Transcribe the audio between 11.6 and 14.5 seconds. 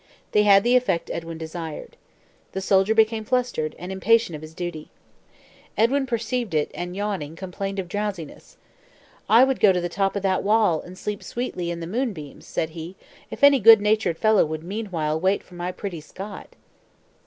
in the moonbeams," said he, "if any goodnatured fellow